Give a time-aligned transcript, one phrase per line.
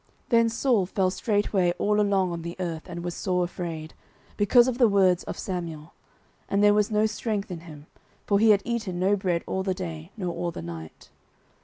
[0.29, 3.93] 09:028:020 Then Saul fell straightway all along on the earth, and was sore afraid,
[4.35, 5.93] because of the words of Samuel:
[6.49, 7.85] and there was no strength in him;
[8.25, 11.11] for he had eaten no bread all the day, nor all the night.